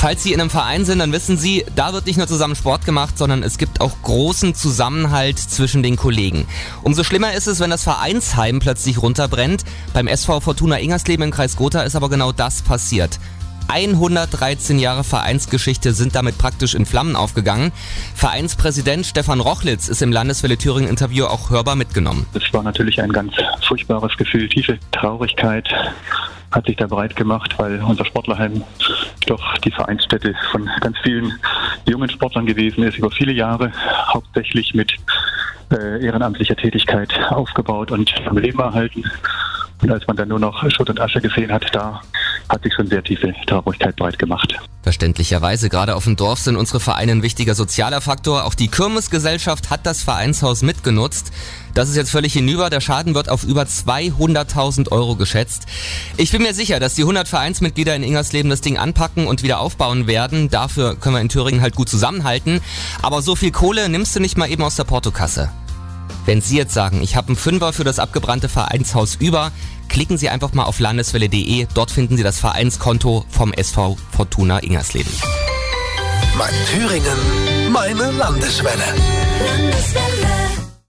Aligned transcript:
Falls 0.00 0.22
Sie 0.22 0.32
in 0.32 0.40
einem 0.40 0.48
Verein 0.48 0.84
sind, 0.84 1.00
dann 1.00 1.10
wissen 1.10 1.36
Sie, 1.36 1.64
da 1.74 1.92
wird 1.92 2.06
nicht 2.06 2.18
nur 2.18 2.28
zusammen 2.28 2.54
Sport 2.54 2.84
gemacht, 2.84 3.18
sondern 3.18 3.42
es 3.42 3.58
gibt 3.58 3.80
auch 3.80 4.00
großen 4.04 4.54
Zusammenhalt 4.54 5.40
zwischen 5.40 5.82
den 5.82 5.96
Kollegen. 5.96 6.46
Umso 6.84 7.02
schlimmer 7.02 7.32
ist 7.32 7.48
es, 7.48 7.58
wenn 7.58 7.70
das 7.70 7.82
Vereinsheim 7.82 8.60
plötzlich 8.60 9.02
runterbrennt. 9.02 9.64
Beim 9.94 10.06
SV 10.06 10.38
Fortuna 10.38 10.78
Ingersleben 10.78 11.24
im 11.24 11.30
Kreis 11.32 11.56
Gotha 11.56 11.82
ist 11.82 11.96
aber 11.96 12.08
genau 12.10 12.30
das 12.30 12.62
passiert. 12.62 13.18
113 13.66 14.78
Jahre 14.78 15.02
Vereinsgeschichte 15.02 15.92
sind 15.92 16.14
damit 16.14 16.38
praktisch 16.38 16.76
in 16.76 16.86
Flammen 16.86 17.16
aufgegangen. 17.16 17.72
Vereinspräsident 18.14 19.04
Stefan 19.04 19.40
Rochlitz 19.40 19.88
ist 19.88 20.00
im 20.00 20.12
Landeswelle 20.12 20.58
Thüringen 20.58 20.88
Interview 20.88 21.26
auch 21.26 21.50
hörbar 21.50 21.74
mitgenommen. 21.74 22.24
Es 22.34 22.54
war 22.54 22.62
natürlich 22.62 23.02
ein 23.02 23.10
ganz 23.10 23.32
furchtbares 23.66 24.16
Gefühl, 24.16 24.48
tiefe 24.48 24.78
Traurigkeit 24.92 25.68
hat 26.50 26.66
sich 26.66 26.76
da 26.76 26.86
breit 26.86 27.14
gemacht, 27.16 27.54
weil 27.58 27.82
unser 27.82 28.04
Sportlerheim 28.04 28.64
doch 29.26 29.58
die 29.58 29.70
Vereinsstätte 29.70 30.34
von 30.50 30.68
ganz 30.80 30.96
vielen 31.02 31.38
jungen 31.86 32.08
Sportlern 32.08 32.46
gewesen 32.46 32.82
ist, 32.84 32.98
über 32.98 33.10
viele 33.10 33.32
Jahre, 33.32 33.72
hauptsächlich 34.12 34.74
mit 34.74 34.94
äh, 35.72 36.04
ehrenamtlicher 36.04 36.56
Tätigkeit 36.56 37.10
aufgebaut 37.30 37.90
und 37.90 38.14
am 38.26 38.38
Leben 38.38 38.58
erhalten. 38.58 39.04
Und 39.82 39.90
als 39.90 40.06
man 40.06 40.16
dann 40.16 40.28
nur 40.28 40.40
noch 40.40 40.68
Schutt 40.70 40.90
und 40.90 41.00
Asche 41.00 41.20
gesehen 41.20 41.52
hat, 41.52 41.66
da 41.72 42.00
hat 42.48 42.62
sich 42.62 42.74
schon 42.74 42.86
sehr 42.86 43.02
tiefe 43.02 43.34
Traurigkeit 43.46 43.96
breit 43.96 44.18
gemacht. 44.18 44.54
Verständlicherweise, 44.82 45.68
gerade 45.68 45.96
auf 45.96 46.04
dem 46.04 46.16
Dorf 46.16 46.38
sind 46.38 46.56
unsere 46.56 46.80
Vereine 46.80 47.12
ein 47.12 47.22
wichtiger 47.22 47.54
sozialer 47.54 48.00
Faktor. 48.00 48.44
Auch 48.44 48.54
die 48.54 48.68
Kirmesgesellschaft 48.68 49.70
hat 49.70 49.84
das 49.84 50.02
Vereinshaus 50.02 50.62
mitgenutzt. 50.62 51.30
Das 51.74 51.90
ist 51.90 51.96
jetzt 51.96 52.10
völlig 52.10 52.32
hinüber. 52.32 52.70
Der 52.70 52.80
Schaden 52.80 53.14
wird 53.14 53.28
auf 53.28 53.44
über 53.44 53.64
200.000 53.64 54.90
Euro 54.90 55.16
geschätzt. 55.16 55.66
Ich 56.16 56.30
bin 56.30 56.42
mir 56.42 56.54
sicher, 56.54 56.80
dass 56.80 56.94
die 56.94 57.02
100 57.02 57.28
Vereinsmitglieder 57.28 57.94
in 57.94 58.02
Ingersleben 58.02 58.50
das 58.50 58.62
Ding 58.62 58.78
anpacken 58.78 59.26
und 59.26 59.42
wieder 59.42 59.60
aufbauen 59.60 60.06
werden. 60.06 60.48
Dafür 60.48 60.96
können 60.96 61.16
wir 61.16 61.20
in 61.20 61.28
Thüringen 61.28 61.60
halt 61.60 61.74
gut 61.74 61.88
zusammenhalten. 61.88 62.60
Aber 63.02 63.20
so 63.20 63.36
viel 63.36 63.50
Kohle 63.50 63.88
nimmst 63.88 64.16
du 64.16 64.20
nicht 64.20 64.38
mal 64.38 64.50
eben 64.50 64.62
aus 64.62 64.76
der 64.76 64.84
Portokasse. 64.84 65.50
Wenn 66.26 66.40
Sie 66.40 66.56
jetzt 66.56 66.74
sagen, 66.74 67.02
ich 67.02 67.16
habe 67.16 67.28
einen 67.28 67.36
Fünfer 67.36 67.72
für 67.72 67.84
das 67.84 67.98
abgebrannte 67.98 68.48
Vereinshaus 68.48 69.16
über, 69.16 69.52
klicken 69.88 70.18
Sie 70.18 70.28
einfach 70.28 70.52
mal 70.52 70.64
auf 70.64 70.78
landeswelle.de. 70.78 71.66
Dort 71.74 71.90
finden 71.90 72.16
Sie 72.16 72.22
das 72.22 72.38
Vereinskonto 72.38 73.24
vom 73.30 73.52
SV 73.52 73.96
Fortuna 74.14 74.58
Ingersleben. 74.58 75.12
Mein 76.36 76.54
Thüringen, 76.70 77.72
meine 77.72 78.10
Landeswelle. 78.12 78.94
Landeswelle. 79.40 80.37